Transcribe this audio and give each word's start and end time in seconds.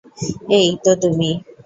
এই 0.51 0.69
তো 0.83 0.91
তুমি। 1.01 1.29